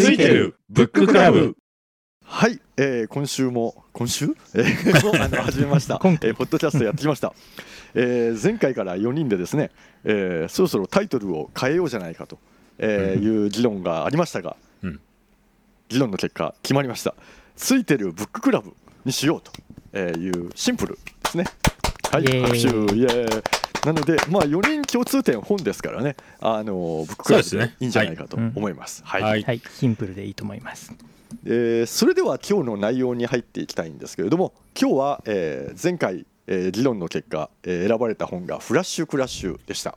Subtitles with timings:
[0.00, 1.56] ついてるブッククラブ。
[2.24, 7.34] はい、えー、今週も今週、えー、も うあの始めました、今えー、ポッドキャストやってきました、
[7.94, 9.72] えー、前回から4人でですね、
[10.04, 12.38] えー、そろそろタイトルを変えようじゃないかと、
[12.78, 15.00] えーいう議論がありましたが、うん。
[15.88, 17.14] 議論の結果決まりました。
[17.56, 19.50] ついてるブッククラブにしようと
[19.92, 21.44] えーいうシンプルですね。
[22.10, 22.58] はい拍手
[22.96, 26.16] イエーイなのでまあ4人共通点本ですからね。
[26.40, 27.76] あのブッククラブそうですね。
[27.78, 29.02] でいいんじゃないかと思います。
[29.04, 29.22] はい。
[29.22, 29.42] はい。
[29.42, 30.92] はい、シンプルでいいと思います。
[31.44, 39.96] えーそれでは今日の内容に入っていきたいんですけれども今日は、えー前回、えー議論の結果、えー選ばれた本が「フラッシュクラッシュ」でした、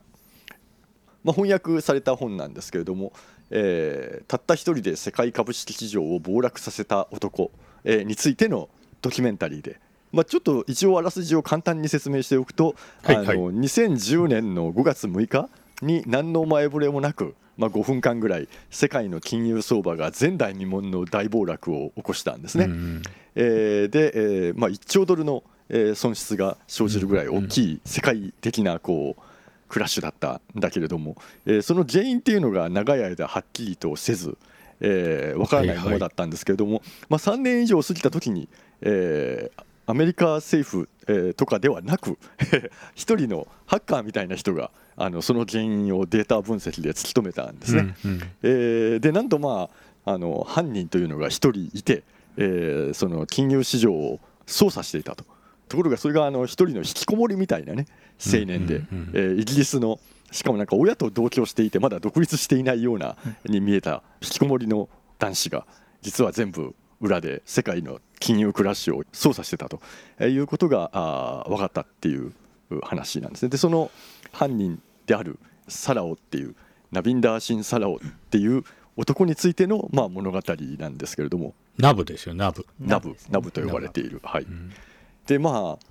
[1.24, 3.12] まあ、翻訳された本なんですけれども、
[3.50, 7.50] えーたった一人で世界株式市場を暴落させた男、
[7.84, 8.68] えーについての
[9.02, 9.80] ドキュメンタリーで、
[10.14, 13.26] まあ、ちょっと一応あらすじを簡単に説明しておくと、はいはい。
[13.26, 15.48] あの2010年の5月6日
[15.82, 22.66] に何の前触れもなく、まあ、5分間ぐらい世界の金融相場が前代未聞の大暴落を起こしたんですね。
[22.66, 23.02] うん
[23.36, 29.22] えーで、えーまあ、1兆ドルの、えー損失が生じるぐらい大きい世界的なこう
[29.68, 34.38] クラッシュだったんだけれども、えーその原因っていうのが長い間はっきりとせず、
[34.80, 38.48] えー、分からないものだったんですけれども、まあ、3年以上過ぎた時に、
[38.82, 42.18] えーアメリカ政府、えーとかではなく
[42.94, 47.94] 一人のハッカーみたいな人があのその原因をデータ分析で突き止めたんですね。
[48.04, 49.68] うんえーでなんとま
[50.06, 52.02] ああの犯人というのが一人いて、
[52.36, 55.24] えーその金融市場を操作していたと。
[55.68, 57.86] ところがそれがあの一人の引きこもりみたいなね
[58.24, 59.10] 青年で、うんうんうん。
[59.14, 59.98] えーイギリスの
[60.30, 64.88] しかもなんか親と同居していてまだ独立していないようなに見えた引きこもりの
[65.18, 65.66] 男子が
[66.02, 69.82] 実は全部裏で世界の金融クラッシュを操作してたと
[70.18, 72.32] えーいうことが分かったっていう
[72.82, 73.50] 話なんですね。
[73.50, 73.90] でその
[74.32, 75.38] 犯人である
[75.68, 76.54] サラオっていう
[76.90, 77.98] ナビンダーシン・サラオっ
[78.30, 78.64] ていう
[78.96, 80.40] 男についての、まあ、物語
[80.78, 81.52] なんですけれども。
[81.76, 82.64] ナブですよナブ。
[82.80, 83.14] ナブ。
[83.28, 84.20] ナブと呼ばれている。
[84.22, 84.44] はい。
[84.44, 84.72] ん
[85.26, 85.86] でまあ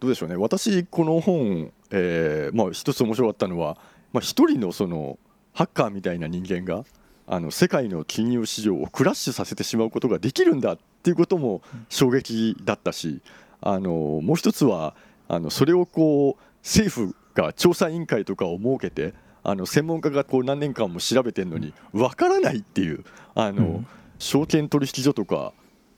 [0.00, 0.36] どうでしょうね。
[0.36, 3.76] 私この本、えーまあ、一つ面白かったのは、
[4.12, 5.18] まあ、一人のその
[5.52, 6.84] ハッカーみたいな人間が
[7.28, 13.20] あの世界の金融市場をクラッシュさせてしまうことができるんだっていうことも衝撃だったし
[13.60, 14.94] あのもう一つは
[15.28, 23.04] あのそれをこう政府が調査委員会とかを設けてあの専門家がこう何年間も調べてるのにわからないっていう
[23.34, 23.86] あの、うん。
[24.18, 25.52] 証券取引所とか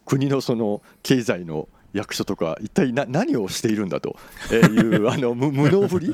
[0.04, 4.16] 国のその経済の役所とか一体な何をしているんだと
[4.52, 6.12] いう あの無無能ぶり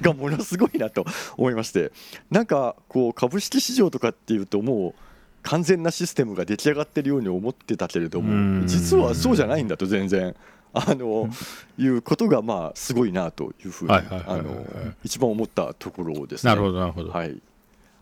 [0.00, 1.04] がものすごいなと
[1.36, 1.92] 思いまして
[2.30, 5.09] なんかこう株式市場とかっていうともう
[5.42, 8.60] 完全なシステムが出来上がってるように思ってたけれどうん。
[8.60, 10.34] も実はそうじゃないんだと全然。
[10.72, 11.28] あの
[11.78, 13.94] いうことがまあすごいなというふうに
[15.02, 16.50] 一番思ったところですね。
[16.50, 17.10] なるほどなるほど。
[17.10, 17.36] はい、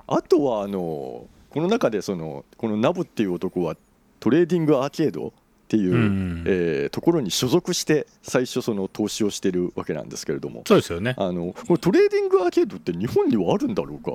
[0.06, 3.75] あとはあのこの中でそのこのナブっていう男は
[4.20, 5.32] trading arcade
[5.68, 10.62] っていう、うんえーところに所属して最初その投資をしてるわけなんですけれども。
[10.66, 11.14] そうですよね。
[11.18, 14.12] あのこれ trading arcade って日本にはあるんだろうか？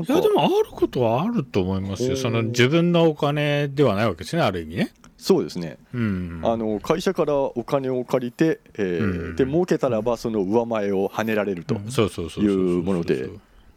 [0.00, 2.16] いやでもあることはあると思いますよ。
[2.16, 4.94] その自分のお金ではないわけですねある意味ね。
[5.18, 5.76] そうですね。
[5.92, 6.40] うん。
[6.42, 12.48] あの会社からお金を借りて、えーうんで儲けたらばその上前を跳ねられると、そうそうそうそうい
[12.80, 13.28] うもので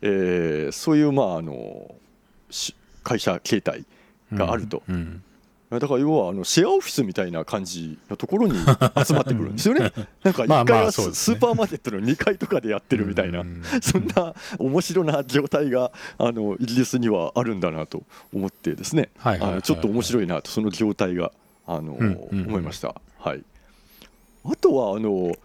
[0.01, 1.94] えーそういうまああの
[2.50, 3.86] し会社形態
[4.34, 5.22] があると、うん
[5.78, 8.57] だから要はあのシェアオフィスみたいな感じのところに
[9.06, 9.91] 集まってくるんですよね。
[10.24, 13.62] なんか1まあまあ階はスーパーマーケットの2階とかでやってるみたいな、うん。
[13.80, 18.02] そんな面白な状態があのイギリスにはあるんだなと
[18.34, 21.31] 思ってですね、あのちょっと面白いなとその状態が
[21.68, 22.96] あの、思いました。
[23.19, 23.44] はい、
[24.46, 25.36] あとはあの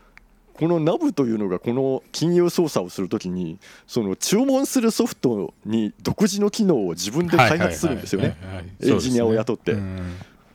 [0.55, 8.37] このナブというのがこの金融操作をするときにその注文するソフトに独自の機能を自分で開発するんですよね。
[8.81, 9.77] エンジニアを雇って。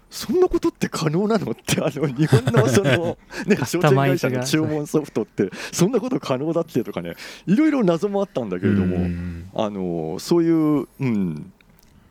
[0.10, 9.50] そんなことって可能なのってあの日本のその、ね、 証券会社の注文ソフトってそんなこと可能だってとかねいろいろ謎もあったんだけれども、うん。
[9.54, 11.54] あのそういう、うん、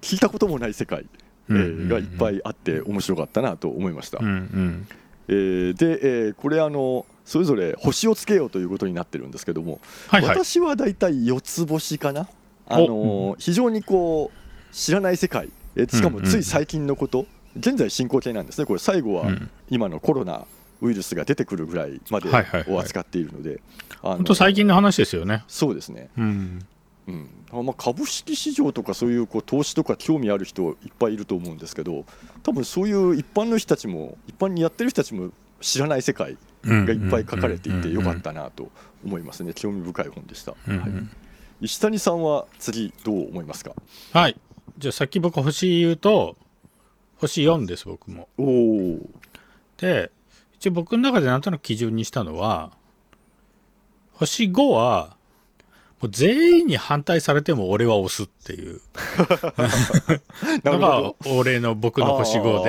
[0.01, 1.07] 聞いたこともない世界、
[1.51, 4.19] えーがいっぱいあって面白かったなと思いました。
[4.21, 10.31] えーで、えーこれあのそれぞれ星をつけようということになってるんですけども、はいはい。
[10.31, 12.27] 私はだいたい四つ星かな、
[12.67, 19.51] あの非常にこう知らない世界、えーしかもつい最近のこと、現在進行形なんですね、これ最後はうん。
[19.69, 20.47] 今のコロナ
[20.81, 22.31] ウイルスが出てくるぐらいまで
[22.67, 23.61] を扱っているので、
[24.01, 25.45] 本当最近の話ですよね。
[25.49, 26.67] そうですね、うん。
[27.09, 27.29] うん。
[27.53, 32.05] あまあ、株式市場とかそういうこう投資とか興味ある人いっぱいいると思うんですけど
[32.43, 35.31] 多分そういう一般の人たちも一般にやってる人たちも
[35.61, 38.71] 知らない世界ががいっぱい書かれていてよかったなと
[39.05, 39.53] 思いますね。
[39.55, 40.81] 興味深い本でした、うんうん。
[40.81, 40.91] はい、
[41.63, 43.73] 石谷さんは次どう思いますか？
[44.13, 44.37] はい。
[44.79, 46.37] じゃあさっき僕星言うと
[47.17, 48.29] 星4です僕も。
[48.39, 48.99] おお
[49.77, 50.11] で
[50.55, 52.73] 一応僕の中でなんとなく基準にしたのは
[54.13, 55.17] 星5は
[56.01, 58.81] もう全員に反対されても俺は押すっていう。
[60.65, 62.65] のがほ俺の僕どの星5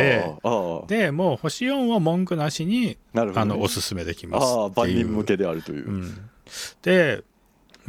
[0.88, 1.04] で。
[1.04, 3.32] でもう星4は文句なしにね。
[3.36, 5.06] あのおすすめできますああっていう。
[5.06, 6.30] 万人向けであるという、うん、
[6.82, 7.24] で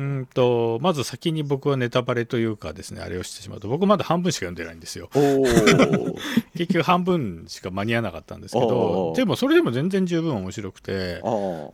[0.00, 5.10] うんとまず先に僕はネタバレというかですねあれをしてしまうと僕まだ半分しか読んでないんですよ。
[6.56, 11.22] 結局半分しか間に合わなかったんですけどうでもそれでも全然十分面白くて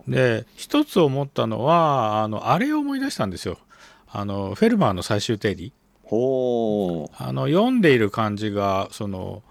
[0.09, 3.59] で一つ思ったのはあのあれを思い出したんですよ。
[4.09, 5.73] あのフェルマーの最終定理。
[6.03, 9.43] ほあの読んでいる感じがその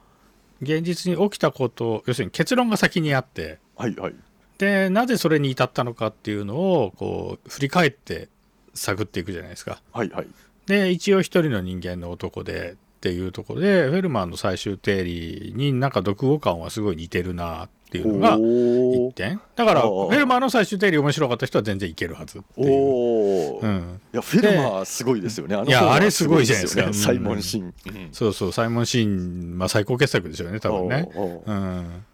[0.62, 3.60] 現実に起きたこと要するに結論が先にあって。
[3.78, 4.16] うはいはい。
[4.57, 8.30] でなぜそれに至ったのかっていうのをこう振り返って
[8.75, 9.81] 探っていくじゃないですか。
[9.92, 10.27] はいはい。
[10.68, 19.39] で一応一人の人間の男でっていうところでフェルマーの最終定理になんか読後感はすごい似てるなっていうのがお一点。
[19.56, 23.60] だからフェルマーの最終定理面白かった人は全然いけるはずっていう。
[23.62, 25.56] うん、やフェルマーすごいですよね。
[25.68, 26.92] いやあれすごいじゃないですか。
[26.94, 27.74] サイモン・シン、
[28.12, 31.07] そうそうサイモン・シーン、まあ、最高傑作でしょうね多分ね。
[31.45, 32.06] うん、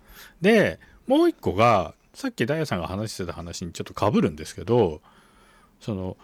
[0.42, 5.02] でもう一個がさっきダイヤさんが話してた話にちょっとかぶるんですけど
[5.80, 6.18] その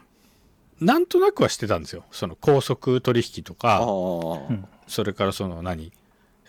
[0.80, 2.04] なんとなくはしてたんですよ。
[2.12, 4.64] その高速取引とあかー。
[4.88, 5.92] それからその何？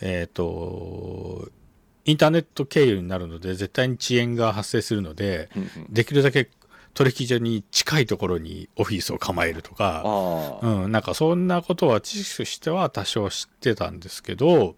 [0.01, 1.49] えっ、と
[2.05, 5.87] インターネット経由になるので絶対に遅延が発生するのでうんうん。
[5.93, 6.49] できるだけ
[6.95, 14.75] 取引所に近いところにオフィスを構えるとか、うん、なんかそんなことは知識としては多少知ってたんですけど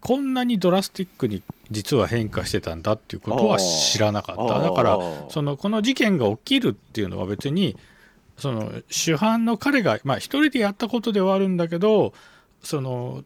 [0.00, 4.60] こんなにドラスティックに実は変化してたんだっていうことは知らなかった。
[4.60, 7.76] だからそのこの事件が起きるっていうのは別に
[8.40, 12.12] その主犯の彼がまあ一人でやったことではあるんだけど
[12.62, 13.24] その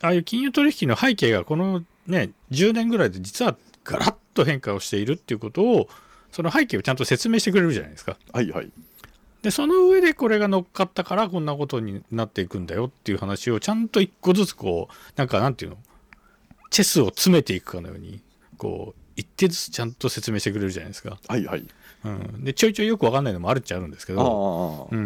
[0.00, 5.88] ああいう金融取引の背景がこのね10年ぐらいで実はガラッと変化をしているっていうことを
[6.30, 8.16] その背景をちゃんと説明してくれるじゃないですか。
[8.32, 8.70] はいはい
[9.42, 15.78] でその上でこれが乗っかったからこんなことになっていくんだよっていう話をちゃんと一個ずつこうなんかなんていうの？
[16.70, 18.20] チェスを詰めていくかのように
[18.56, 21.18] こう一手ずつちゃんと説明してくれるじゃないですか。
[21.26, 21.66] はいはい
[22.04, 24.96] うん、でちょいちょいよくわかんないのもあるっちゃあるんですけあど、ー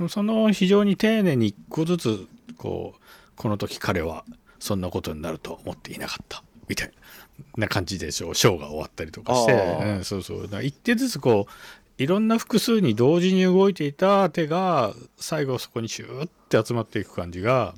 [0.00, 2.26] うん、その非常に丁寧に一個ずつ
[2.56, 3.00] こう
[3.36, 4.24] この時彼は
[4.58, 6.92] そんなことになるとは思っていなかったみたい
[7.56, 8.34] な感じでしょう。
[8.34, 10.48] ショーが終わったりとかして、うん、そうそう。
[10.48, 11.52] だ一手ずつこう
[12.02, 17.74] いろんな複数に同時に動いていた手が最後そこにシューって集まっていく感じが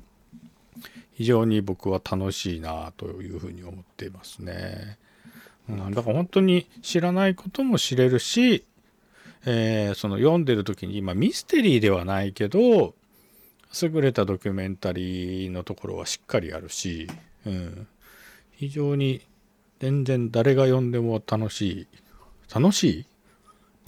[1.13, 4.97] 非常に僕は楽しいなというふうに思っていますね。
[5.69, 8.65] うん、だから本当に知らないことも知れるし、
[9.45, 12.93] えーその読んでる時に今ミステリーではないけど
[13.81, 17.07] 優れたドキュメンタリーのところはしっかりあるし、
[17.45, 17.87] うん、
[18.51, 19.21] 非常に
[19.79, 21.87] 全然誰が読んでも楽しい。
[22.53, 23.05] 楽しい？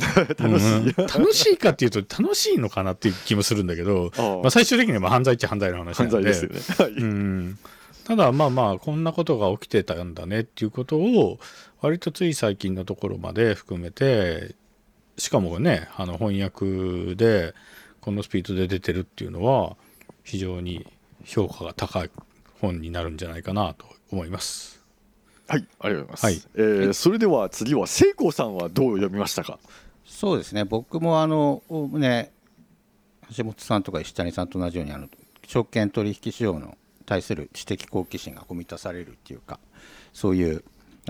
[0.38, 0.86] 楽しい、うん。
[0.96, 6.16] 楽しいかっていうと楽しいのかなっていう気もするんだけど、まあ、最終的にはまあ犯罪っちゃ犯罪の話なんで。
[6.16, 6.60] 犯罪ですよね。
[6.78, 7.60] はい、うん、
[8.06, 11.40] ただまあまあこんなことが起きてたんだねっていうことを
[11.82, 14.56] 割とつい最近のところまで含めて
[15.18, 17.54] しかもねあの翻訳で
[18.02, 19.78] このスピードで出てるっていうのは
[20.24, 20.86] 非常に
[21.24, 22.10] 評価が高い
[22.60, 24.82] 本になるんじゃないかなと思います。
[25.48, 26.48] はい、ありがとうございます。
[26.48, 29.60] はいえーそれでは次は聖光さんはどう読みましたか？
[30.06, 32.32] そうですね僕もあのおおむね
[33.36, 35.08] 橋本さんとか石谷さんと同じようにあの
[35.46, 36.78] 証券取引市場の
[37.12, 39.60] 対する知的好奇心が満たされるっていうか
[40.14, 40.64] そういう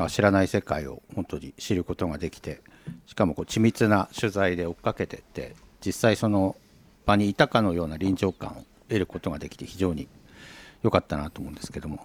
[0.09, 2.61] 知らない世界を本当に知ることができて
[3.05, 5.55] しかもこう緻密な取材で追っかけてって
[5.85, 6.55] 実際その
[7.05, 10.07] 場にいたかのような臨場感を得ることができて非常に
[10.81, 11.99] 良かったなと思うんですけども。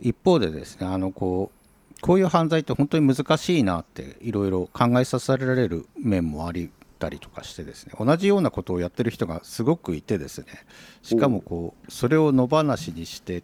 [0.00, 10.46] 一方でですねあのこうこういう犯罪って本当に難しいなっていろいろ考えさせられる面もありたりとかしてですね同じようなことをやってる人がすごくいてですね
[11.02, 13.42] しかもこうそれを野放しにして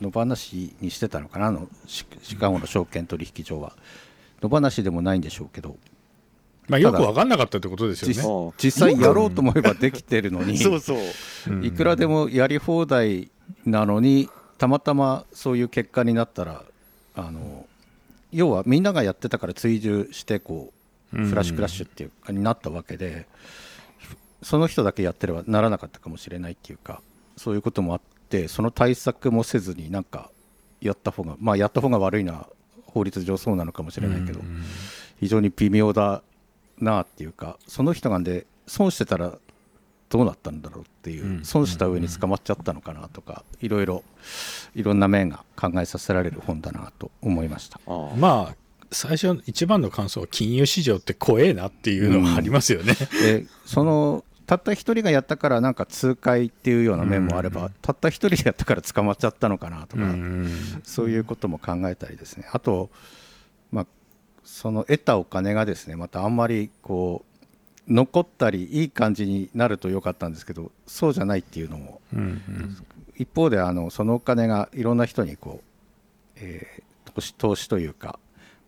[0.00, 3.72] 野放しにしてたのかなあのシシカゴの証券取引所は。
[4.40, 5.76] 野放しでもないんでしょうけど。
[6.68, 8.52] まあ、よく分かんなかったってことですよ実ね。
[8.58, 10.98] 実際やろうと思えばできてるのにそうそう。
[11.48, 11.64] うん。
[11.64, 13.30] いくらでもやり放題
[13.64, 14.28] なのに
[14.58, 16.64] たまたまそういう結果になったら
[17.14, 17.66] あの
[18.32, 20.77] 要はみんながやってたから追従してこう
[21.10, 23.26] フラッシュクラッシュっていうかになったわけで
[24.42, 27.02] その人だけやってればならなかったかもしれないっていうか
[27.36, 30.30] そういうこともあってその対策もせずになんか
[30.80, 32.48] やった方がまあやった方が悪いのは
[32.86, 34.40] 法律上そうなのかもしれないけど
[35.20, 36.22] 非常に微妙だ
[36.78, 39.38] なっていうかその人がで損してたら
[40.08, 41.44] どうなったんだろうっていう、うん。
[41.44, 44.02] 損した上に捕まっちゃったのかなとか、いろいろ
[44.74, 47.78] いろんな面が考えさせられる本だなと思いました。
[48.16, 48.54] まあ
[48.90, 52.94] 最初一番の感想は金融市場って怖えなっていうのはありますよね。
[53.22, 57.74] でそのたった一人がやったからなんか痛快っていうような面もあれば、うん。
[57.82, 60.80] たった一人でやったから捕まっちゃったのかなとか、うん。
[60.84, 62.48] そういうことも考えたりですね。
[62.50, 62.88] あと、
[63.70, 63.86] まあ、
[64.42, 67.26] その得たお金がですねまたあんまりこ
[67.88, 72.76] う残ったりいい感じになると良かったんですけどそうじゃないっていうのもうん。
[73.18, 75.64] 一方であのそのお金がいろんな人にこう、
[76.36, 78.18] えー投資投資というか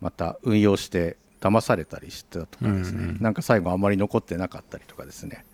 [0.00, 3.10] また運用して騙されたりしてたとかですね、うん。
[3.10, 5.44] うんなんか最後あんまり残ってなかったりとかですね。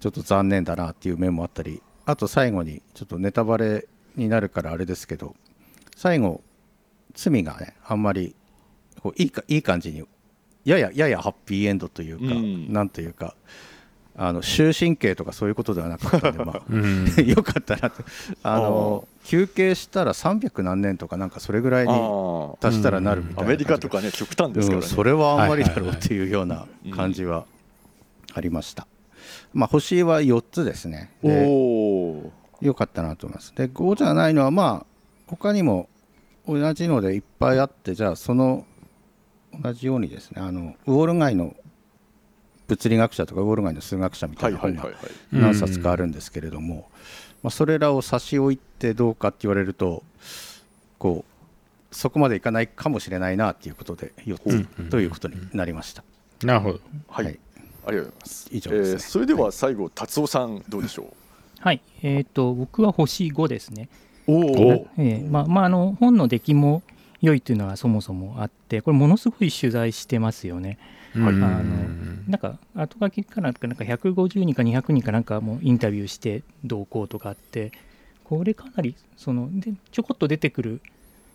[0.00, 1.82] ちょっと残念だなっていう面もあったり。
[2.06, 5.36] あと最後にちょっとネタバレになるからあれですけど
[5.94, 6.42] 最後
[7.14, 8.34] 罪がねあんまり
[9.02, 10.04] こういいかいい感じに
[10.64, 12.72] ややややハッピーエンドというか、うん。
[12.72, 13.34] なんというか
[14.20, 17.06] あの終身刑とかそういうことではなかったんで、まあ、 うん。
[17.24, 18.02] よかったなと
[18.42, 27.44] あの休憩したら300何年とかなんかそれぐらいにあ達したらなるみーたいなアメリカとかね極端ですからね、うんそれはあんまりだろうっていうような感じは
[28.34, 28.88] ありました、
[29.54, 31.10] まあ星は4つですね。
[31.22, 33.54] およかったなと思います。
[33.54, 34.86] で5じゃないのはまあ
[35.28, 35.88] 他にも
[36.46, 38.64] 同じのでいっぱいあってじゃあその
[39.62, 41.54] 同じようにですねあのウォール街の
[42.68, 44.86] 物理学者とかウォール街の数学者みたな本が
[45.32, 46.88] 何冊かあるんですけれども、
[47.42, 50.02] まあ、それらを差し置いてどうかって言われると
[50.98, 56.04] こうそこまでいかないかもしれないなっていうことで4つということになりました。
[56.44, 56.80] なるほど。
[57.08, 57.38] はい、はい。
[57.86, 58.48] ありがとうございます。
[58.52, 58.92] 以上ですね。
[58.92, 61.06] えーそれでは最後達夫さんどうでしょう？
[61.60, 63.88] はい、えっ、と、僕は星5ですね。
[64.26, 66.82] おおえーまあ、まあ、あの、本の出来も
[67.22, 70.78] 良いというのはそもそもあって、これ、ものすごい取材してますよね。
[71.24, 77.72] はいあのなんか、後書きかなんか、なんか150人か200人かなんかもインタビューしてどうこうとかあって、
[78.24, 80.80] これかなり、その、でちょこっと出てくる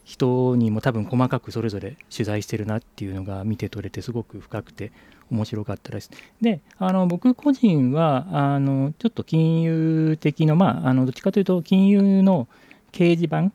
[0.04, 4.92] 人にも多分細かくそれぞれ取材してるなっていうのが見て取れて、すごく深くて
[5.32, 6.12] 面白かったです。
[6.42, 12.48] で、あの僕個人は、あのちょっと金融的の、まあ、あのどっちかというと、金融の
[12.92, 13.52] 掲示板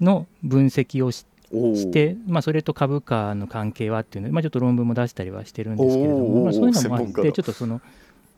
[0.00, 7.80] の分析をしおーして、まあ、それと株価の関係はっていうので、まあ、ちょっと論文も出したりはしてるんですけれども、まあ、そういうのもあって、ちょっとその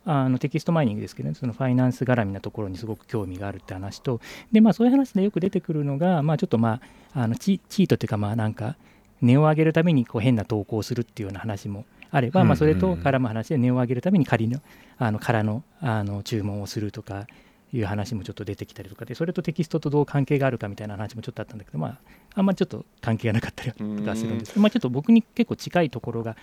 [0.05, 6.81] あのテキストマイニングですけどね、そのファイナンス絡みなところにすごく興味があるって話と、でまあ、そういう話でよく出てくるのが、まあ、ちょっとま
[7.13, 8.75] ああのチチートというか、まあなんか、
[9.21, 14.61] 値を上げるためにこう変な投稿をするっていうような話もあれば、まあ、それと絡む話で値を上げるために仮の
[14.97, 17.27] あの空のあの注文をするとか
[17.71, 21.97] いう話もちょっと出てきたりとかで、それとテキストとどう関係があるかみたいな話もちょっとあったんだけど、まあ、
[22.35, 26.35] あんまりちょっと関係がなかったりとかするんですけど、まあ、ちょっと僕に結構近いところが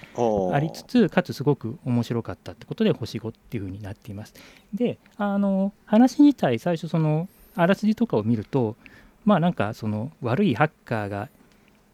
[0.53, 4.35] ありつつ、かつすごく面白かったってことで、星5っていう風になっています。
[4.73, 8.77] で、あの話自体、最初、そのあらすじとかを見ると、
[9.25, 11.29] まあなんかその悪いハッカーが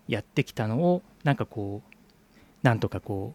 [0.08, 1.92] やってきたのを、なんかこう、
[2.62, 3.34] なんとかこ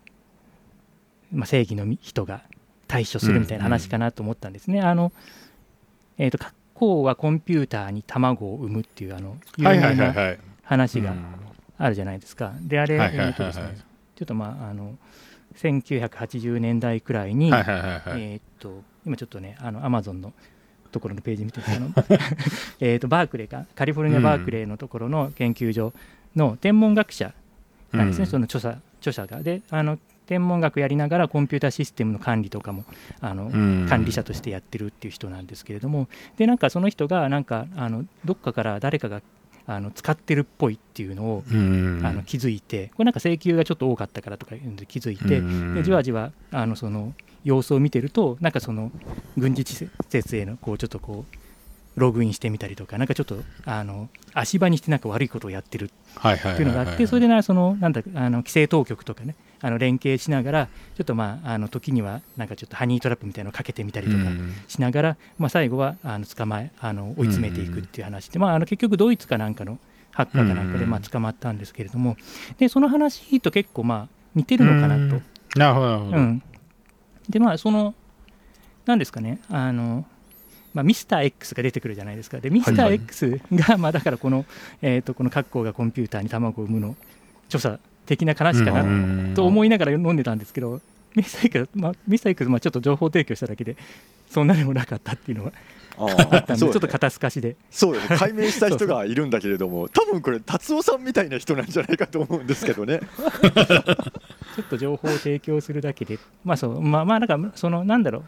[1.34, 2.44] う、まあ、正義の人が
[2.88, 4.82] 対処するみたいな話かなと思ったんですね。
[4.82, 5.12] あの
[6.18, 10.38] えー、と過去はコンピューターに卵を産むっていうあの有名な。
[10.68, 11.14] 話が
[11.78, 12.54] あるじゃないですか。
[12.62, 13.78] で、あれ、えーとですね、
[14.16, 14.98] ちょっとまあ、あの、
[15.56, 17.48] 1980年代くらいに。
[17.48, 20.34] えーっと、今ちょっとね、あの、アマゾンの
[20.92, 22.20] ところのページ見てるんですけど、
[22.82, 25.94] えと、バークレーか、カリフォルニア・バークレーのところの研究所
[26.36, 27.34] の天文学者
[27.94, 29.42] なんですね、うんその著者著者が。
[29.42, 29.98] で、あの、
[30.28, 32.86] 天文学やりながらコンピューターシステムの管理とかも
[33.22, 33.88] あの、うん。
[33.90, 36.08] 管理者としてやってるっていう人なんですけれども。
[36.38, 39.22] でなんかその人がなんかあのどっかから誰かが
[39.66, 42.02] あの使ってるっぽいっていうのを、うん。
[42.06, 45.76] あの気づいてこれなんか請求がちょっと多かったからとかいうんで気づいて、うん。
[45.76, 48.92] でじわじわあのその様子を見てるとなんかその
[49.38, 51.38] 軍事施設へのこうちょっとこう
[51.98, 64.54] ログインしてみたりとかなんかちょっとあの足場にしてなんか悪いことをやってるっていうのがあって、それでなそのなんだあの規制当局とかね、あの連携しながら、ちょっとまあ、あの時にはなんかちょっとハニートラップみたいなのをかけてみたりとかうん。
[64.68, 69.80] しながら、まあ、最後はあの捕まえあの追い詰めていくっていう話で、まあ、あの結局、ドイツかなんかの
[70.12, 72.18] ハッカーかなんかでまあ捕まったんですけれども、
[72.58, 75.22] でその話と結構まあ似てるのかなと。
[75.60, 76.18] なるほどなるほど。
[76.18, 76.44] うん、
[77.30, 77.94] でまあその
[78.88, 80.06] なんですかねあの、
[80.74, 82.40] まあ、ミスター X が出てくるじゃないですか。
[82.40, 84.46] でミスター X が、まあだからこの,、
[84.82, 86.96] えー、とこの格好がコンピューターに卵を産むの
[87.48, 90.82] 著者的な話かな、うんと思いながら読んでたんですけど
[91.16, 93.78] ミスター X,、まあ、ミスター X まあちょっと情報提供しただけで
[94.30, 95.52] そんなでもなかったっていうのは
[96.00, 96.68] ああったんでね。
[96.68, 97.56] ょっと肩透かしで。
[97.72, 98.18] そうだね。
[98.18, 103.00] 解明した 人がいるんだけれども多分これ達夫さんみたいな人なんじゃないかと思うんですけどね。
[104.56, 108.24] ちょっと情報を提供するだけで、まあそう、まあまあ、なんか、その、なんだろう、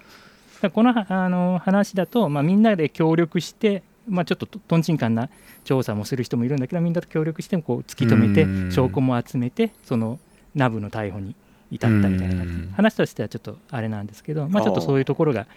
[0.61, 5.29] らこのはあの話だと、まあ、みんなで協力して、まあ、ちょっとととんちんかんな
[5.63, 8.71] 調査もする人もいるんだけどみんなと協力してこう突き止めてうん。
[8.71, 10.19] 証拠も集めてその
[10.55, 11.35] ナブの逮捕に
[11.71, 15.47] 至ったみたいな話としてはちょっとあれなんですけど、まあ、ちょっとそういうところが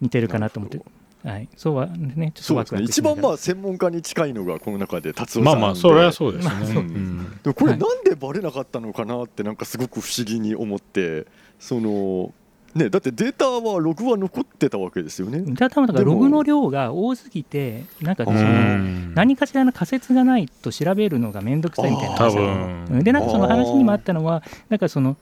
[0.00, 0.80] 似てるかなと思って。
[1.24, 3.16] はい、そうはねちょっとワクワクしながら。
[3.16, 5.60] 一番まあ専門家に近いのがこの中で達夫さんで。
[5.60, 7.40] まあまあそれはそうですね、まあそううん。
[7.42, 7.80] でもこれはい。
[7.80, 11.26] なんでバレなかったのかなってなんかすごく不思議に思って
[11.58, 12.32] その
[12.76, 15.40] ねだってデータはログは残ってたわけですよね。
[15.54, 19.14] ただ多分だからログの量が多すぎてなんかそのうん。
[19.14, 25.16] 何かしらの仮説がないと調べるのが面倒くさいみたいな多話でなんかその話にもあったのはなんかその、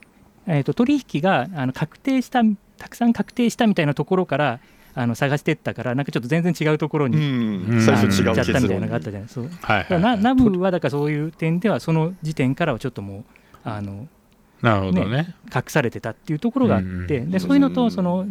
[0.47, 2.41] えー、と取引があの確定した
[2.77, 4.59] たくさん確定したみたいなところから
[4.93, 7.81] あの探してったからなんかちょっと全然違うところうに、んん。
[7.81, 9.49] 最初違っちゃったみ結論たいなのがあったじゃないそう。
[9.49, 13.23] だはいはい、からなナブはだからそういう点ではその時点からはちょっともう
[13.63, 14.07] あの
[14.61, 15.35] なるほどね。
[15.53, 18.27] 隠されてたっていうところがあって、うんでそういうのうんとその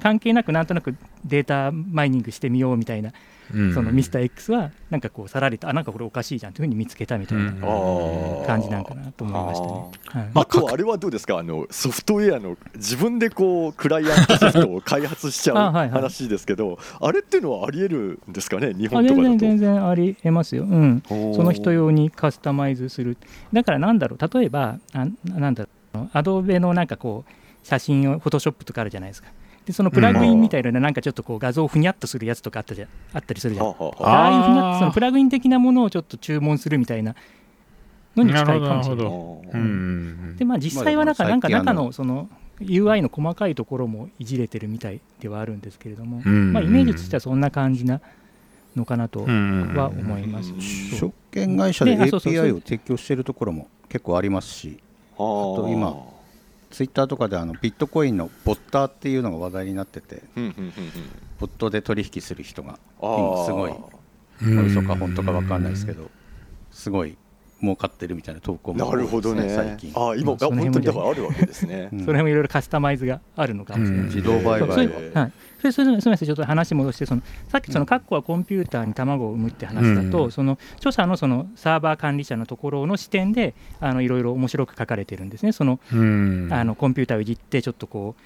[0.00, 0.94] 関係なくなんとなく
[1.24, 3.14] データマイニングしてみようみたいな、うん
[3.74, 7.52] そのミスター X はなんかこうさらりとあなんかこれおかしいじゃんというふうに見つけたみたいな
[8.46, 10.22] 感じなんかなと思いましたね。
[10.22, 10.30] はい。
[10.34, 11.38] まあとはあれはどうですか？
[11.38, 15.56] あのソフトウェアの自分でこうクライアントソフトを開発しちゃう
[15.90, 18.74] 話ですけどあれっていうのはありえるんですかね？
[18.74, 19.38] 日あ全本とかだと。
[19.38, 23.16] 然全然ありえますよ、うん、その人用にカスタマイズする。
[23.52, 24.38] だからなんだろう？
[24.38, 26.08] 例えばあなんだろう？
[26.12, 27.32] アドベのなんかこう
[27.66, 29.28] 写真をフォトショップとかあるじゃないですか
[29.68, 33.66] でそのプラグインみたいななんかちょっとこう画像をふにゃっとするやつとかあったじゃあったりするじゃん。
[33.66, 37.14] はあはあいうふうになあーそのプラグイン的なものをちょっと注文するみたいな
[38.16, 39.04] のに近いかもしれない。
[39.04, 39.42] なるほど。
[39.52, 42.30] あーうんでまあ実際はなんかまあなんか中ののその
[42.62, 48.00] UI の細かいところもいじれてるみたいではあるんですけれども、うんまあイメージとしてはそんな感じな
[48.74, 50.50] のかなとうんは思います。
[50.96, 54.78] 証券会社で API を提供しているところも結構ありますし
[55.18, 55.56] あー。
[55.56, 55.94] と今
[56.70, 60.22] ツイッターとかであのビットコインのボッターっていうのが話題になってて
[61.38, 63.72] ボットで取引する人が今すごい
[64.42, 66.10] うん嘘か本当か分かんないですけど。
[66.70, 67.16] すごい
[67.60, 69.48] 儲かってるみたいな投稿もなるほどね。
[69.48, 69.90] 最近。
[69.94, 71.88] あー今、本当にだからあるわけですね。
[71.92, 71.98] うん。
[72.04, 73.98] その辺もいろいろカスタマイズがあるのかもしれない。
[74.00, 80.30] うん自動売そうそ買はい、それそれすみません、ちょっと話戻して、そのさっきそのカッコはコンピューターに卵を産むって話だと、うん。
[80.30, 85.52] その著者のそのサーバー管理者のところの視点であのいろいろ面白く書かれてるんですね。
[85.52, 86.48] そのうん。
[86.52, 88.22] あのコンピューターをいじってちょっとこう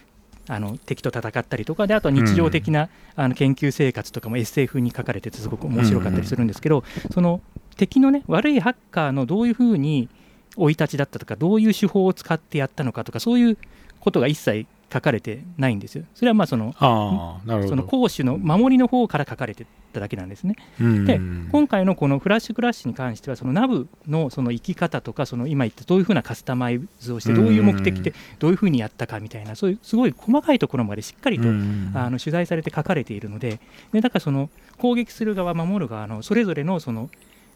[0.49, 7.41] あの敵と戦ったりとかであとは日常的な、あの研究生活とかも SF に書かれててすごく面白かったりするんですけど、その
[7.77, 10.09] 敵のね悪いハッカーのどういうふうに
[10.57, 13.59] 生い立ちだったとかどういう手法を使ってやったのかとかそういう
[14.01, 16.05] ことが一切書かれてないんですよ。
[16.15, 20.57] それはまあそのその攻守の守りの方から書かれてただけなんですね。
[20.81, 21.19] うんで
[21.51, 33.61] 今回のこのフラッシュクラッシュに関してはそのナブのその生き方とかその今言ったどういうふうなカスタマイズをしてどういう目的でどういうふうにやったかみたいなそういうすごい細かいところまでしっかりとうんあの取材されて書かれているので
[33.93, 37.09] でだからその攻撃する側守る側のそれぞれのその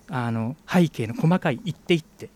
[0.08, 2.30] あの背景の細かい一手一手。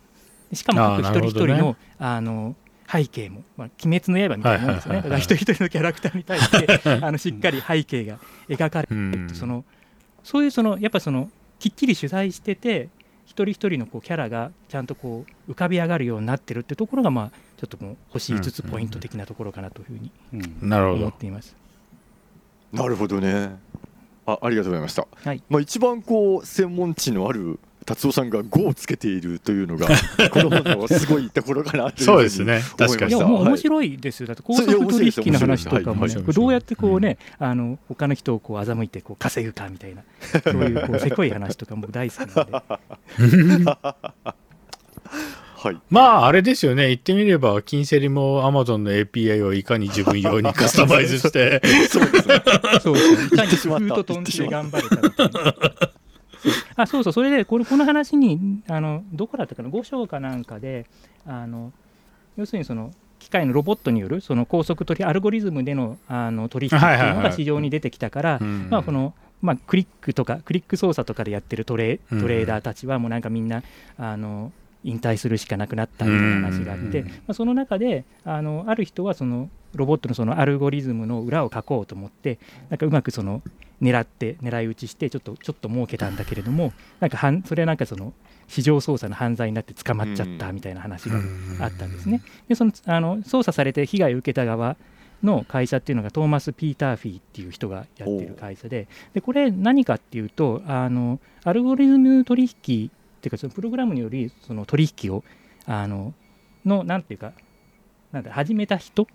[0.53, 2.57] しかも一人一人のあの
[2.91, 5.03] 背景も、まあ、鬼滅の刃みたいなもんですよね、はいはいはいはい。
[5.03, 9.31] だから一人一人のキャラクターに対して あのしっかり背景が描かれてうん。
[9.33, 9.65] その
[10.25, 11.31] そういうそのやっぱその
[11.61, 12.89] きっちり取材してて
[13.27, 20.73] 一人一人のこうキャラがちゃんとこう浮かび上がるようになってるってところがまあちょっともう星5つポイント的なところかなというふうにうん。
[20.73, 21.55] 思っています。
[22.73, 23.57] なるほどね
[24.33, 25.43] あありがとうございました、はい。
[25.49, 29.88] まあ、一番こう専門知のある達夫さんが5をつけているというのが
[30.31, 32.62] この本のすごいところかなというふそうですね。
[32.77, 33.14] 確かに。
[33.14, 33.19] い。
[33.19, 40.03] やもう面白いですよ、だって高速取引の話とかもね、面白いどうやってこうね、あの他の人をこう欺いてこう稼ぐかみたいな、
[40.45, 43.77] そういうこうせこい話とか僕大好きなんで、
[45.62, 45.81] はい。
[45.90, 46.88] まああれですよね。
[46.88, 51.61] 言ってみれば金セリも Amazon の API をいかに自分用にカスタマイズして。
[51.90, 52.42] そうですね。
[52.81, 55.33] そうそう、いかに言ってしまった工夫と飛んで頑張るかみたいな。
[55.33, 55.90] そう
[56.77, 60.87] あそうそう、それでこれこの話にあの、どこだったかな、5章かなんかで、
[61.27, 61.75] あの
[62.38, 68.68] 要するにその機械のロボットによるその高速取り、アルゴリズムでのあの取引っていうのが市場に出てきたから、うん。
[68.70, 72.20] まあこのまあ、クリックとか、クリック操作とかでやってるトレうん。
[72.20, 73.62] トレーダーたちは、もうなんかみんな
[73.99, 74.53] あの
[74.85, 82.38] 引退するしかなくなったみたいな話があって、うんまあ、その中であのある人はそのロボットのそのアルゴリズムの裏を書こうと思って、
[82.71, 83.43] なんかうまくその
[83.81, 88.12] 狙って、狙い撃ちして、ちょっとちょっと儲けたんだけれども、なんかはんそれはなんかその
[88.49, 91.21] 市場操作の犯罪になって捕まっちゃったみたいな話が
[91.61, 92.23] あったんですね。
[92.49, 94.77] でそのあの操作されて被害を受けた側
[95.23, 102.90] の会社っていうのがトーマス・ピーターフィーっていう人がやってる会社ででこれ何かっていうとあのアルゴリズム取引
[103.21, 105.23] っていうかそのプログラムによりその取引を
[105.67, 106.15] あの
[106.65, 107.33] のなんていうか
[108.13, 109.07] なんだ始めた人、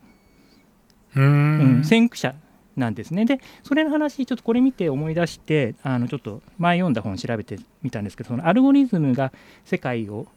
[1.16, 1.80] ううん。
[1.82, 2.36] ん先駆者
[2.78, 3.26] なんですね。
[3.26, 9.32] でそれの話ちょっとこれ見て思い出してあのちょっと前読んだ本調べてみたんですけどそのアルゴリズムが
[9.64, 10.28] 世界を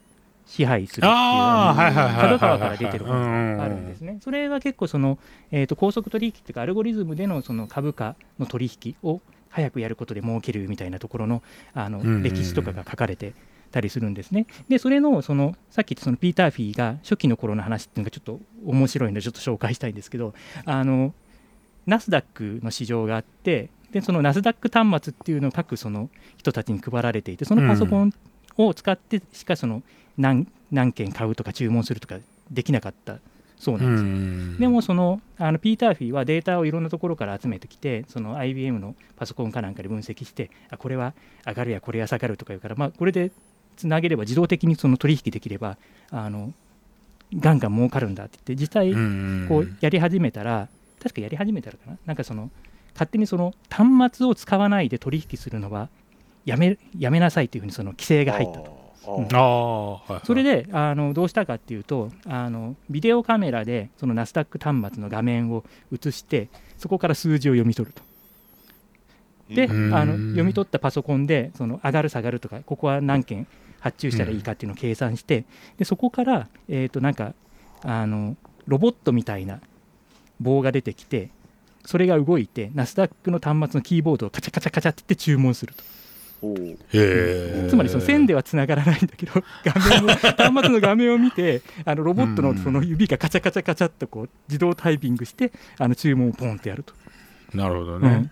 [0.45, 4.17] 支配するっていう角川から出てる本があるんですね。
[4.21, 5.19] それは結構その、
[5.51, 13.33] えー、と高速取引っていうかアルゴリズムでのその株価の取引を早くやることで儲けるみたいなところのあの歴史とかが書かれて
[13.69, 14.47] たりするんですね。
[14.67, 20.33] でそれのそのさっき言ったそのピーター・フィーが初期の頃の話っていうのがちょっと面白いのでちょっと紹介したいんですけど
[20.65, 21.13] あの
[21.85, 28.13] ナスダックの市場があってでそのナスダック端末っていうのを各その人たちに配られていてそのパソコン
[28.57, 29.81] を使ってしかその
[30.17, 32.17] 何何件買うとか注文するとか
[32.51, 33.19] できなかった
[33.57, 34.59] そうなんです。
[34.59, 41.13] でもそのあのピーター・フィーはデータをいろんなところから集めてきてその IBM のパソコンかなんかで分析してあこれは
[41.45, 43.31] 上がるやこれは下がるとか言うから、まあ、これで
[43.79, 45.77] つなげれば自動的にその取引できれば
[46.11, 46.53] あの
[47.33, 50.67] ガンガン儲かるんだって言って実際うんこうやり始めたら
[51.01, 51.97] 確かやり始めたらかな？
[52.05, 52.49] なんかその
[52.93, 55.87] 勝手にその端末を使わないで取引するのは
[56.45, 58.79] やめやめなさいというふうにその規制が入ったと。
[59.07, 59.27] うん。
[59.31, 65.63] あそれであのどうしたかっていうとあのビデオカメラでそのナスダック端末の画面を
[65.93, 68.01] 映してそこから数字を読み取ると。
[69.53, 69.89] であうん。
[69.89, 69.95] の
[70.31, 73.47] 読み取ったパソコンでその上がる下がるとかここは何件
[73.79, 75.45] 発注したらいいかっていうのを計算して、
[75.77, 77.33] でそこから、えー、となんか
[77.83, 78.35] あの
[78.67, 79.59] ロボットみたいな
[80.39, 81.29] 棒が出てきて
[81.85, 85.83] それが動いてナスダックの端末のキーボードをカチャカチャカチャって言って注文すると。
[86.41, 96.93] おうへえつまりその線ではつながらないんだけど画面を端末の画面を見てあのロボットのその指がカチャカチャカチャっとこう自動タイピングしてあの注文をポンってやると。
[97.53, 98.31] なるほどうん。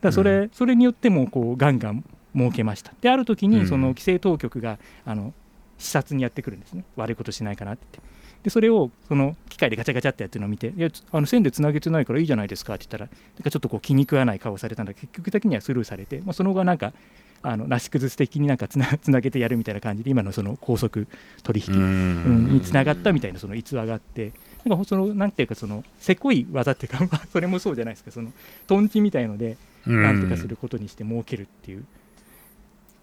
[0.00, 2.92] だそれ,、それによってもこうガンガン儲けました。
[3.00, 3.52] である時うん。
[3.52, 5.32] にその規制当局があの
[5.78, 6.84] 視察にやってくるんですね。
[6.96, 8.18] 悪いことしないかなって言って。
[8.42, 16.92] でそれをその機械でガチャガチャってやってるのを見て「いやつあの線でつなげてないからいいじゃないですか」って言ったらなんかちょっとこう気に食わない顔されたんだけど結局的にはスルーされて、まあ、その後はなんか
[17.42, 21.08] あのなし崩し的になんかつな つなげてやるみたいな感じで今のその高速
[21.42, 22.48] 取引、うん。
[22.52, 24.32] につながったみたいなその逸話があって
[24.64, 28.10] なんかそのなんていうかそのせこい技っていうか、まあ、それもそうじゃないですか。
[28.10, 28.32] その
[28.66, 31.84] トンチみたいのでなんとかすることにして儲けるっていう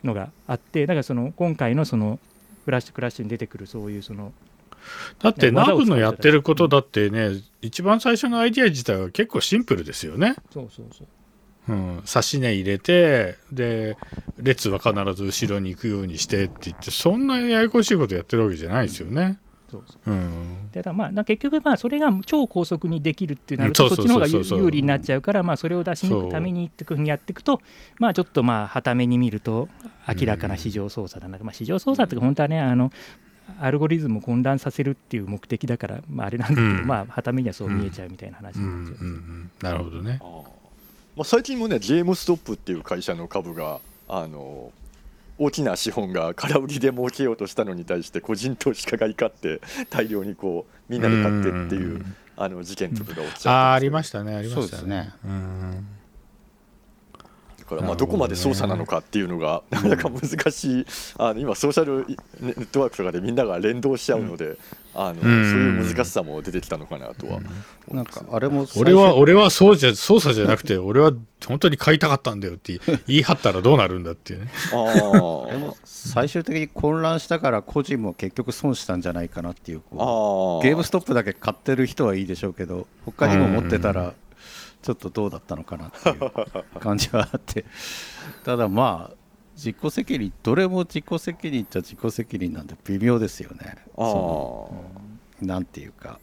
[0.05, 2.19] のがあってだからその今回のその
[2.65, 4.31] フラッシュクラッシュに出てくるそういうその
[5.19, 10.35] だってナブのやってることだってね、一番最初のアイディア自体は結構シンプルですよね。
[10.53, 11.07] そうそうそう
[11.67, 13.97] うん、差し値入れてで
[14.37, 19.39] 列は必ず後ろに行くようにしてって言ってそんなややこしいことやってるわけじゃないですよね。
[19.75, 27.61] そうそううん、でただまあな結局まあそれが超高速にできるってなるとうんそっちの方が有利になっちゃうからまあそれを出し抜くためにっていうふうにやっていくと
[27.99, 29.67] まあちょっとまあはために見ると
[30.07, 32.91] 明らかな市場操作だな、まあ市場操作って本当はねあの
[33.59, 36.87] アルゴリズムを混乱させるっていう目的だから、まあ、あれなんだけど、うん。
[36.87, 40.19] まあはためにはそう見えちゃうみたいな話うんうなんですよ、ん、なるほどね。
[41.15, 44.71] まあ、最近もねゲームストップっていう会社の株があの
[45.37, 52.15] 大きな資本が空売りで儲けようとしたのに対して個人投資家が怒って大量にこうみんなで買ってっていううん。
[52.37, 55.13] あの事件とかが起きちゃったああありましたねありましたそうですね。
[55.23, 55.87] うん
[57.65, 60.85] だからまあどこまで操作なのかっていうのが なかなか難しい。
[61.17, 62.05] あの今ソーシャル
[62.39, 64.57] ネットワークとかでみんなが連動しちゃうので、
[64.93, 67.39] あのそういう難しさも出てきたのかなとは、
[67.91, 71.11] なんかあれも俺は俺はそうじゃ操作じゃなくて 俺は
[71.47, 74.51] 本当に買いたかったんだよって 言い張ったらどうなるんだっていうね。
[74.71, 80.61] ああれーも最終的に混乱したから個人も結局損したんじゃないかなっていううー。
[80.61, 84.13] ゲームストップだけ買ってる人はいいでしょうけど他にも持ってたら
[84.85, 87.65] ちょっとどうだったのかなっていう感じはあって。
[88.45, 89.15] ただまあ
[89.55, 93.77] 自己責任どれも自己責任っちゃ自己責任なんで微妙ですよね。
[93.97, 94.15] あーそ
[95.41, 96.19] のなんていうか。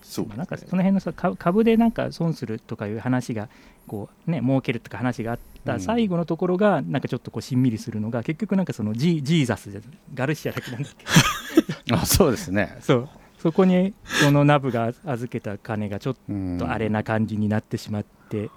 [0.00, 3.50] そうまあなんかその辺のさ株株でなんか損するとかいう話が
[3.86, 5.80] こうね儲けるとか話があったうん。
[5.80, 9.80] 最後のところがなんかちょっとこうしんみりするのが結局なんかそのジジーザスじゃ
[10.14, 11.04] ガルシアだけなんだっけ。
[11.92, 12.78] あそうですね。
[12.80, 13.08] そう
[13.42, 16.58] そこにそのナブが預けた金がちょっうん。
[16.58, 18.50] とあれな感じになってしまって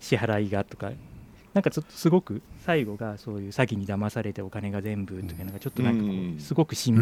[0.00, 0.92] 支払いがとか
[1.54, 6.96] なんかちょっとすごく最後がそういう詐欺に騙されてお金が全部というのがちょっとなんかこうすごくしん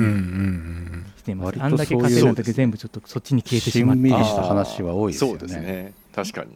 [1.16, 1.76] してます、あん。
[1.76, 4.12] だけ稼いだ時全部ちょっとそっちに消えてしまってしん。
[4.12, 6.50] みりした話は多いですよねそうですね確かに、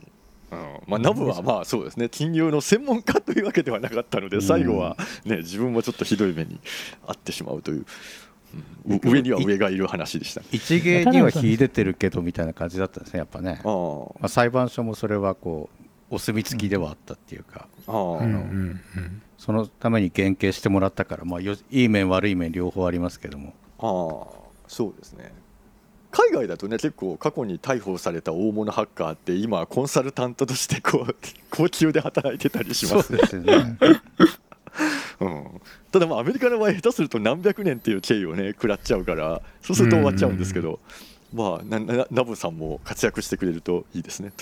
[0.50, 0.58] うん。
[0.88, 6.58] まあ、ナブはまあそうですね金融の専門家というわけではなかったので最後は、ね、自分もちょっとひどい目に
[7.06, 7.86] 遭ってしまうという
[9.02, 10.40] 上には上がいる話でした。
[10.40, 13.70] ね一芸には秀でてるけどみたいな感じだったんですねやっぱね、ま
[14.22, 15.70] あ、裁判所もそれはこ
[16.10, 19.22] うお墨付きではあったっていうか、あー、うんうんうん。
[19.38, 23.52] そのために減刑してもらったから、まあ、よいい面悪い面両方ありますけども。
[23.78, 25.32] ああそうですね。
[26.10, 31.16] 海外だとね結構過去に逮捕された大物ハッカーって今コンサルタントとしてこう
[31.50, 33.18] 高級で働いてたりしますね。
[33.18, 33.76] ですよね
[35.20, 35.60] うん、
[35.92, 40.80] ただまあアメリカの場合下手すると何百年っていう経緯をね食らっちゃうからそうすると終わっちゃうんですけど、
[41.34, 44.32] まあななナブさんも活躍してくれるといいですね。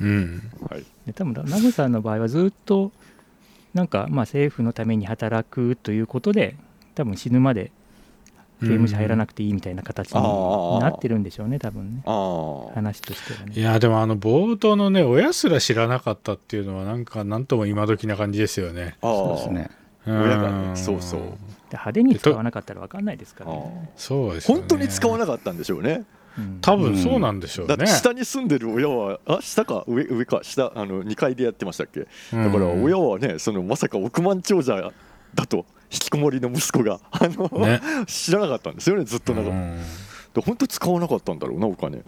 [0.00, 0.50] うん。
[0.70, 2.92] はい、で多分ナブさんの場合はずっと
[3.72, 6.56] なんかまあ政府のために働くということで
[6.94, 7.72] 多分死ぬまで
[8.60, 12.02] 刑務所入らなくていいみたいな形になってるんでしょうね多分ね。
[12.04, 13.62] ああ話としてはいね。
[13.62, 18.96] やでもあの冒頭のね親すら知らなかったっていうのはなんかなんとも今時な感じですよね。
[19.00, 19.70] ああそうですね
[20.06, 21.20] 親がねそうそう。
[21.20, 21.26] で
[21.72, 23.90] 派手に使わなかったら分かんないですからあね。
[23.96, 24.60] そうですよね。
[24.60, 26.04] 本当に使わなかったんでしょうね。
[26.38, 26.58] うん。
[26.60, 27.86] 多分そうなんでしょうね。
[27.86, 32.00] 下に住んでる親はあ下か上上か下あの2階でやってましたっけ？
[32.00, 32.82] だからうん。
[32.84, 34.92] 親はねそのまさか億万長者
[35.34, 37.80] だと引きこもりの息子があの、ね。
[38.06, 39.78] 知らなかったんですよねずっとなんか、うん。
[40.34, 42.02] で本当使わなかったんだろうなお金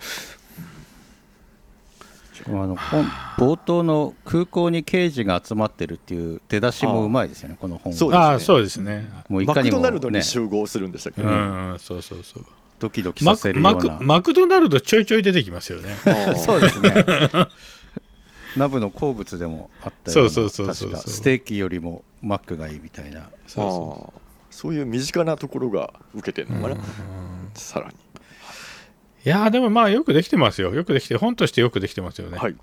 [2.48, 3.04] あの本
[3.38, 8.24] 冒頭の空港に刑事が集まってるっていう出だしもうまいですよねこの本そうですね。
[8.24, 9.08] ああそうですね。
[9.12, 11.32] マもういかにも、クドナルドにね、集合するんでしたっけうね、
[11.74, 12.46] んそうそうそう。
[12.78, 13.74] ドキドキマクさせるような。
[13.74, 15.96] マクマクドナルドちょいちょい出てきますよね。
[16.36, 16.92] そうですね。
[18.56, 23.28] ナブの好物でもあったようなそうそうそうステーキよりもマックがいいみたいな。
[23.46, 24.18] そうそあ。
[24.18, 26.80] ーそういう身近なところが受けてるのかな、
[27.52, 27.94] さらに
[29.26, 30.72] いやーでもまあよくできてますよ。
[30.72, 32.38] よくできて本としてよくできてますよね。
[32.38, 32.56] はい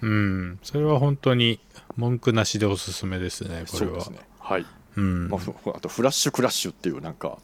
[0.00, 0.58] うん。
[0.62, 1.58] それは本当に
[1.96, 3.64] 文句なしでおすすめですね。
[3.68, 4.00] これは。
[4.00, 7.38] そうですねはい、うんまあ、ふあと「フラッシュクラッシュ」っていうなんか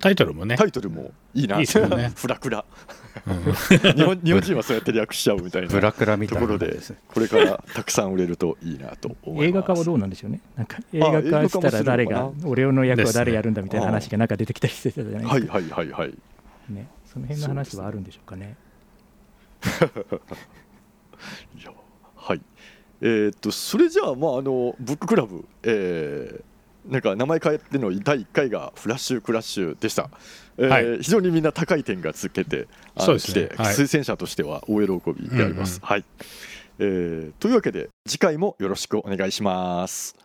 [0.00, 0.66] タイトルもねタ。
[0.66, 2.64] イトルもいいないいですよね フラクラ
[3.26, 3.54] うん
[3.94, 10.40] 日本日本人はそうやって略しちゃうみたいなブラクラみたいなところでこれからたくさん売れるといいなと思います映画化はどうなんでしょうね。
[10.56, 15.54] なんか映画化したら誰が俺の役は誰やるんだみたいな話がなんか出てきたりしてたじゃないですか。
[15.54, 16.14] はいはいはいはい
[16.68, 18.10] ね、その辺の話はあるんで。
[18.10, 18.56] しょうかね。
[21.60, 21.70] いや
[22.16, 22.40] はい。
[23.02, 30.10] えーっとそれじゃあまああのブッククラブえーなんか名前変えての第1回がフラッシュクラッシュでした、
[30.56, 31.02] えーはい。
[31.02, 33.48] 非常にみんな高い点がつけてあのそうですね。
[33.48, 33.74] 来て、はい。
[33.74, 36.04] 推薦者としては大喜びであります、はい、
[36.78, 40.16] えーというわけで次回もよろしくお願いします